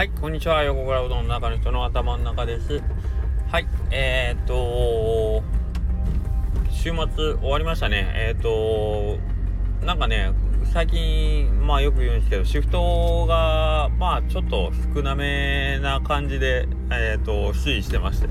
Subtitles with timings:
[0.00, 0.62] はい、こんにちは。
[0.62, 2.82] 横倉うどんの中の人の頭の中です。
[3.50, 5.42] はい、えー、っと、
[6.70, 8.10] 週末終わりましたね。
[8.14, 9.18] えー、っと、
[9.84, 10.32] なんかね、
[10.72, 18.28] 最近、まあよく言うんですけど、シフトが、まあちょっと少なめな感じで、えー、っと、推移してまして。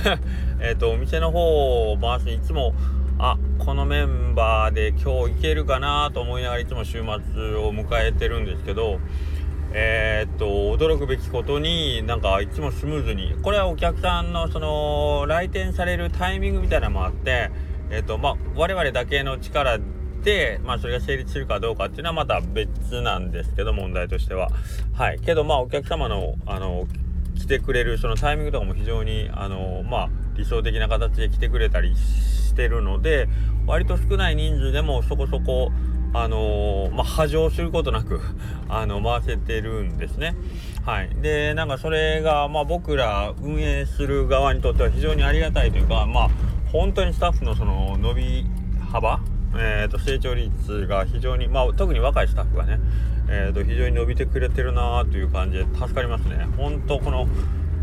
[0.64, 2.72] えっと、お店の方を回すいつも、
[3.18, 8.98] あこのメンバーで今日行けるかなと思いながらいつも週末を迎えてるんですけど
[9.74, 13.34] えー、っと驚くべきことになんかいつもスムーズに。
[13.42, 17.50] これはお客さんのその来店されるタイミングみたいなのもあって
[17.90, 19.78] えー、っとまあ我々だけの力
[20.22, 24.50] で、まあ、それが成立するかどうかっていうのはまた別なんですけど問題としては。
[24.92, 25.20] はい。
[25.20, 26.86] けどまあお客様のあの
[27.34, 33.28] 来てくれるそのタイミングとかも非常にあのまあ理想的な形で来てくれたりしてるので
[33.66, 35.72] 割と少ない人数でもそこそこ
[36.14, 38.20] あのー、まあ、波状することなく
[38.68, 40.34] あの回せてるんですね。
[40.84, 46.30] はい、でなんかそれが、まあ、僕ら運営する側にとっては非常にありがたいというか、まあ、
[46.72, 48.46] 本当にスタッフのその伸び
[48.90, 49.20] 幅、
[49.56, 52.80] えー、と成長率が非常に、まあ、特に若いスタッフがね、
[53.28, 56.46] えー、と非常に伸びてくれてるなという感じで助かりますね。
[56.56, 57.28] 本当この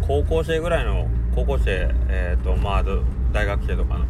[0.01, 2.83] 高校生ぐらいの高校生、えーとまあ、
[3.31, 4.05] 大学生とかの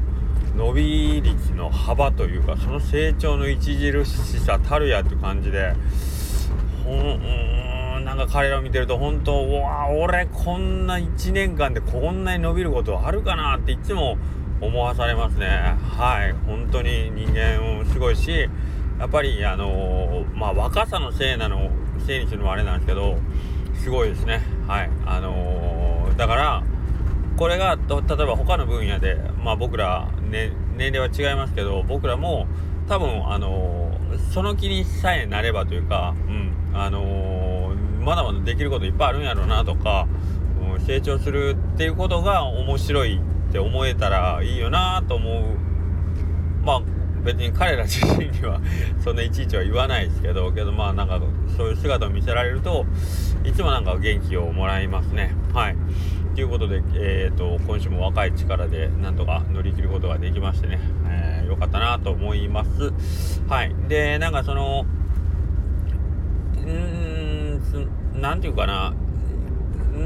[0.60, 5.74] 伸び率の幅というかその成長の著しさたるやっていう感じで
[6.84, 14.18] ほんなんか彼らを見てると本当うわ俺こんな1年間でこんなに伸びることあるかなっていつも
[14.60, 15.48] 思わされますね。
[15.48, 18.50] はい本当に人間すごいし
[19.00, 21.72] やっぱりあのー、まあ若さのせいなの
[22.06, 23.18] せいにするのもあれなんですけど
[23.76, 24.42] すごいですね。
[24.68, 26.64] はいあのー、だから
[27.40, 32.48] これが例えば他の分野で、まあ、僕ら、ね、年齢は違いますけど僕らも
[32.88, 33.98] 多分、あの、
[34.34, 40.08] その気にさえなればというか、うんあの、まだまだできることいっぱいあるんやろうなとか、
[40.74, 45.44] うん、成長するっていうことが面白いって思えたらいいよなと思う
[46.64, 46.82] まあ
[47.24, 48.62] 別に彼ら自身には
[49.04, 51.20] そんないちいちは言わないですけどけどまあなんか
[51.58, 52.86] そういう姿を見せられると
[53.44, 55.76] いつもなんか元気をもらいますねはい。
[56.36, 62.94] ということで、えーと、今週も若い力でなんとか乗り切ることができましてね、えー、よかったなと思います。
[63.48, 63.76] はい。
[63.88, 64.86] で、なんかその、
[66.66, 68.94] うん、なんていうかな、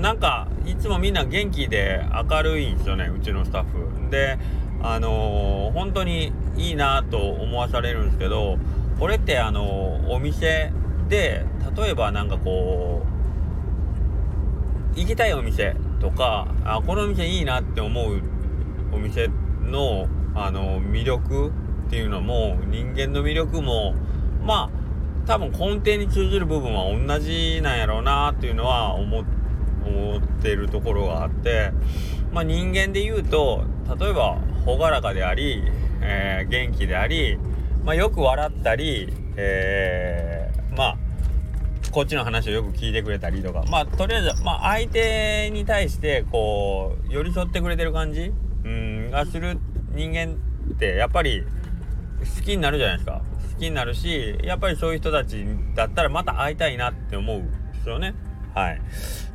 [0.02, 4.10] なんかいつもみんな元気で明るいんですよね、うちのスタッフ。
[4.10, 4.40] で、
[4.82, 8.58] あのー、本当にいいなと思わされるんですけど、
[9.00, 10.72] これってあのー、お店
[11.10, 11.46] で、
[11.78, 13.04] 例えばなんかこ
[14.96, 18.22] う、行きたいお店とかあこの店いいなって思う
[18.92, 19.30] お店
[19.62, 21.50] のあの魅力
[21.88, 23.96] っていうのも人間の魅力も
[24.44, 29.26] まあ多分根底に通じる部分は同じなんやろうなっていうのは思っ
[30.42, 31.72] てるところがあって
[32.34, 33.64] まあ人間で言うと
[33.98, 35.64] 例えば朗らかであり、
[36.02, 37.38] えー、元気であり、
[37.86, 40.98] まあ、よく笑ったり、えー、まあ
[41.94, 43.64] こっちの話をよく聞いてくれたりとか。
[43.70, 48.34] まあとりあえず、まあ、相手に対してこう寄り添ってくれてる感じ？
[48.64, 49.60] うんがする
[49.92, 50.34] 人間
[50.74, 51.44] ってやっぱり
[52.20, 53.22] 好きになるじゃないですか。
[53.54, 55.46] 好きになるしやっぱりそういう人たち
[55.76, 58.16] だったらまた会いたいなって思うんですよね。
[58.56, 58.82] はい。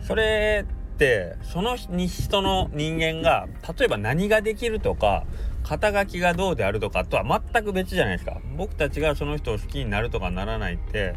[0.03, 3.47] それってその人の人間が
[3.79, 5.25] 例えば何ができるとか
[5.69, 11.15] 肩書きがどうであるとかとは全く別じゃないですか僕たちがその人を好きになるとかならないって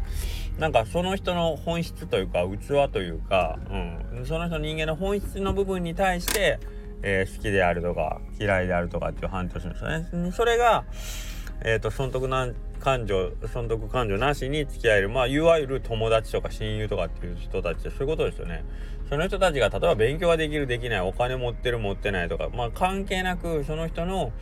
[0.58, 3.58] なんかその人の本質というか器というか、
[4.12, 6.60] うん、その人人間の本質の部分に対して、
[7.02, 10.32] えー、好きであるとか嫌いであるとかっていう判定をするんですよね。
[10.32, 10.84] それが、
[11.64, 12.46] え、ー、と損得な
[12.82, 18.64] 感情損得感情なしに付き合えるまあいわゆる友達とか親友とかっていう人たちってそういうことですよね。
[19.08, 24.32] その人たちが例えば勉強ができるできないお金持ってる持ってないとかまあ関係なくその人の、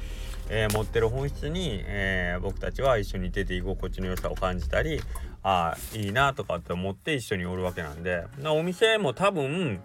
[0.49, 5.01] えー、持ってる本質に、えー、僕たちは一緒に出て居心地の良さを感じたり
[5.43, 9.81] ああいいなとかって思って一緒におるわけなんでお店も多分、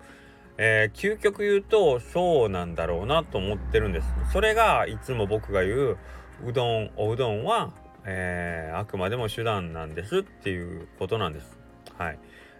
[0.57, 5.97] えー、究極言うとそうなんだろうなと思ってるんですそれがいつも僕が言う
[6.45, 7.71] うどんおうどんは、
[8.05, 11.57] えー、あくまでも手段なんですっていうことなんです。
[11.97, 12.19] はい。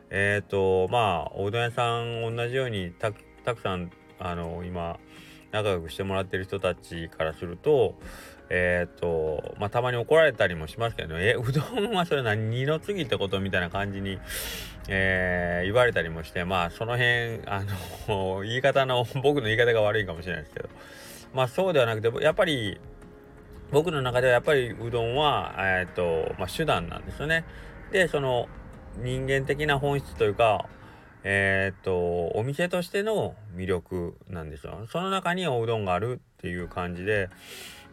[0.09, 4.99] えっ、ー、とまあおうどん屋さん同じようにたくさんあの今
[5.51, 7.95] 仲良くしてもらってる人たちからすると
[8.49, 14.19] えっ、ー、と、まあ、たまに怒られたりもしますけど、え、うどんはそれ何二の次ってことみたいな感じに、
[14.87, 17.63] えー、言われたりもして、まあ、その辺、あ
[18.07, 20.69] の、 言い方の、僕の言い方が悪いかもしれないですけど、
[21.33, 22.79] まあ、そうではなくて、やっぱり、
[23.71, 27.45] 僕の中ではやっぱりうどんは、えっ、と、まあ、手段なんですよね。
[27.91, 28.47] で、その、
[28.97, 30.67] 人間的な本質というか、
[31.23, 34.85] えー、っと、お店としての魅力なんですよ。
[34.91, 37.29] その中におうどんがあるっていう感じで、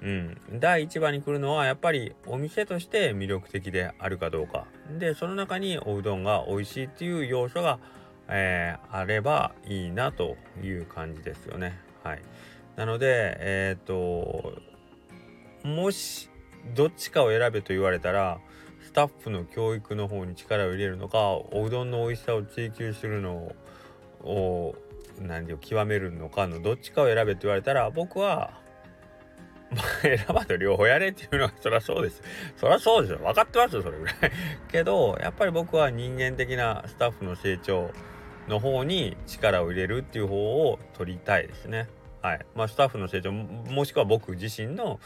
[0.02, 4.66] うん、第1番に来るのはやっぱりお店として魅力的であるかどうか。
[4.98, 7.78] で、その中におうどんが美味しいっていう要素が、
[8.28, 11.78] えー、あればいいなという感じですよね。
[12.04, 12.22] はい。
[12.76, 14.54] なので、えっ、と、
[15.64, 16.28] もし、
[16.74, 18.40] どっちかを選べと言われたら、
[18.82, 23.54] スタッフの教育の方に力を入れるのかおうどんの美味しさを追求するの
[24.20, 24.74] を
[25.18, 28.60] 何を極めるのかのどっちかを選べって言われたら僕は
[29.70, 32.22] まあ選ばと両方やれっていうのはそりゃそうです。
[32.56, 33.18] そりゃそうですよ。
[33.20, 34.16] 分かってますよそれぐらい。
[34.70, 37.90] けどやっぱり僕は人間的なスタッフの成長
[38.48, 41.88] の方に力を入れるっていう方を取りたいですね。
[42.22, 45.00] はいまあ、スタッフの成長もしくは僕自身の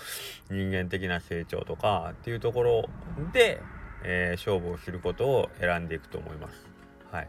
[0.50, 2.88] 人間的な成長とかっていうところ
[3.32, 3.62] で、
[4.04, 6.68] えー、勝負をすることを選んでいくと思います。
[7.10, 7.28] はい。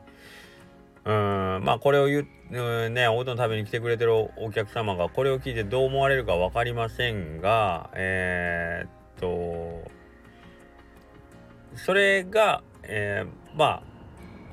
[1.05, 8.89] うんまあこれを言う、ね、おうどん食べに来てくれてるお客様がこれを聞いてどう思われるか分かりませんが、えー、っ
[9.21, 9.89] と、
[11.77, 13.83] それが、えー、まあ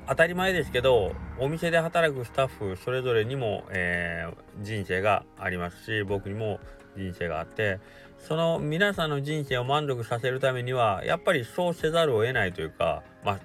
[0.07, 6.59] 当たり前ですけどお店で働くスタッフそれぞれにも、えー、人生がありますし僕にも
[6.95, 7.79] 人生があって
[8.19, 13.39] その皆さんの人生を満足させるためにはやっぱりそうせざるを得ないというかまあ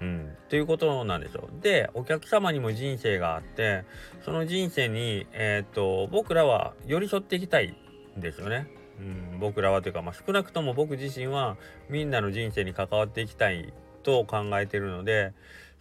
[0.00, 1.48] うんということなんですよ。
[1.62, 3.84] でお客様にも人生があって
[4.24, 7.76] その人生に、えー、っと僕らは寄り添っていきたい
[8.16, 8.66] んですよね。
[8.98, 9.02] う
[9.36, 11.56] ん、僕らはというか、まあ、少なくとも僕自身は
[11.88, 13.72] みんなの人生に関わっていきたい
[14.04, 15.32] と考えているので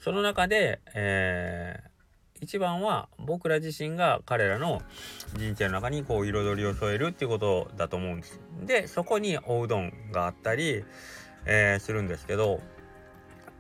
[0.04, 4.82] その中で、えー、一番は僕ら自身が彼らの
[5.38, 8.42] 人生の中にこう彩りを添えるっていうことだと思うんです。
[8.66, 10.84] でそこにおうどんがあったり、
[11.46, 12.60] えー、するんですけど、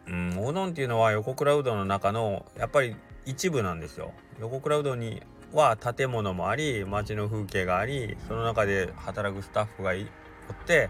[0.06, 4.12] うん、おうどんっていうのは横倉うどんの中のやっぱり一部なんですよ。
[4.42, 5.24] 横倉うどんに
[5.54, 10.12] は建物もあり街の風景がありその中で働くスタッフがい
[10.50, 10.90] おって、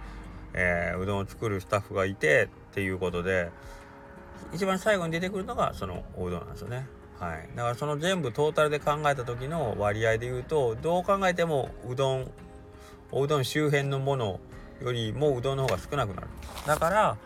[0.56, 3.52] えー、うどんを作るスタッフがいてっていうことで
[4.54, 6.88] 一番最後に出てくるのがそのおうどんなんですよね。
[7.20, 12.32] はい、だからその全部トータルで考えた時の割合で言うとどう考えてもうどん
[13.12, 14.40] おうどん周辺のもの
[14.82, 16.28] よりもうどんの方が少なくなる。
[16.66, 17.18] だから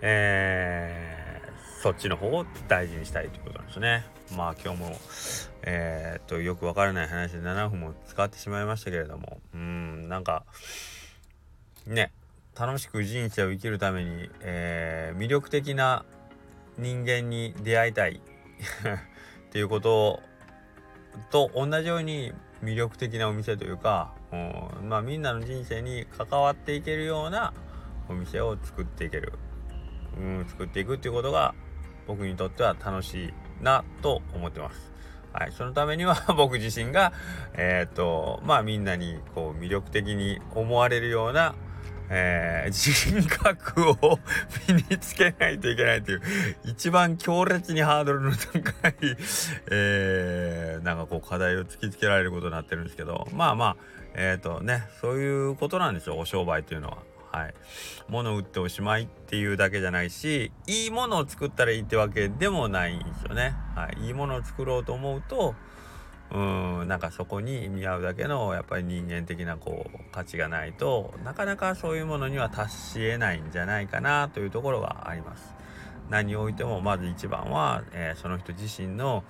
[0.00, 4.04] えー、そっちの方を大事にしたいということなんですね。
[4.36, 4.96] まあ今日も
[5.62, 9.40] えー、っとよくわからない話で7分も使ってしまいましたけれども。
[9.54, 10.44] うんなんか
[11.86, 12.12] ね
[12.58, 16.04] 楽しく人生を生きるために、えー、魅力的な
[16.78, 18.20] 人間に出会いたい
[19.48, 20.20] っていうこと
[21.30, 22.32] と同じように
[22.62, 27.52] 魅力的なお店というか、うん、まあみんなの人生に関わっていけるような
[28.08, 29.32] お店を作っていける、
[30.18, 31.54] うん、作っていくっていうことが
[32.06, 33.32] 僕にとっては楽しい
[33.62, 34.92] なと思ってます。
[35.32, 37.12] はい、そのためには 僕自身が、
[37.54, 41.56] えっ、ー、と、まあみんなにこう魅力的に思われるような
[42.10, 44.18] えー、人格を
[44.68, 46.22] 身につけないといけないという、
[46.64, 48.94] 一番強烈にハードルの高い
[49.70, 53.76] えー、なんかこう課題を突きつけられることになってるんですけど、まあまあ、
[54.14, 56.98] えっ、ー、とね、そういうことなんですよ、お商売というのは。
[57.32, 57.54] はい。
[58.08, 63.56] 物を売っておしまいっていうだけじゃないし、いいものを作ったらいいってわけでもないんですよね。
[63.74, 64.06] はい。
[64.06, 65.56] いいものを作ろうと思うと、
[66.32, 75.54] うんなんかそこに見合うだけのやっぱり人間的なこう価値がないとなかなかそういうものには達し得ないんじゃないかなというところがあります。
[76.10, 79.24] 何を置いてもまず一番は、えー、その人自身の、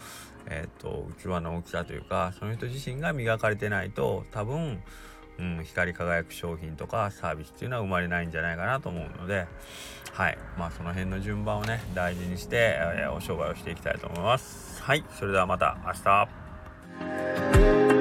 [0.46, 4.82] えーと、器の大きさというかその人自身が磨かれてないと多分、
[5.38, 9.46] うん、光り輝く商品とかサービスっていうのは生まれないんじゃないかなと思うので
[10.12, 14.82] はいまあその辺の順番をね大事にして、えー、お商売をしていきたいと思います。
[14.82, 16.43] はいそれではまた明日
[17.00, 17.93] Bye.